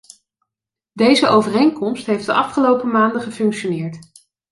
[0.93, 3.99] Deze overeenkomst heeft de afgelopen maanden gefunctioneerd.